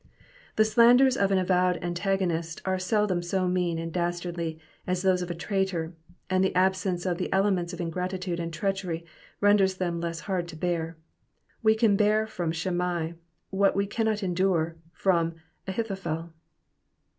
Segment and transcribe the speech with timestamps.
[0.55, 5.29] The slanders of an avowed antagonist are seldom so mean and dastardly as those of
[5.29, 5.93] a traitor,
[6.27, 9.05] and the abssnce of the elements of ingratitude and treachery
[9.41, 10.97] renders them less hard to bear.
[11.61, 13.13] We can bear from Shimei
[13.51, 15.35] what we cannot endure from
[15.67, 16.33] Ahithophel.